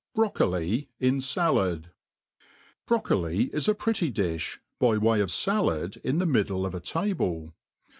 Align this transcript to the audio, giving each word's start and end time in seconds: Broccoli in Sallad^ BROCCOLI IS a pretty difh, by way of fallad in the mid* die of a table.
Broccoli 0.15 0.89
in 0.99 1.19
Sallad^ 1.19 1.91
BROCCOLI 2.87 3.51
IS 3.53 3.67
a 3.67 3.75
pretty 3.75 4.11
difh, 4.11 4.57
by 4.79 4.97
way 4.97 5.19
of 5.21 5.29
fallad 5.29 5.97
in 5.97 6.17
the 6.17 6.25
mid* 6.25 6.47
die 6.47 6.55
of 6.55 6.73
a 6.73 6.79
table. 6.79 7.53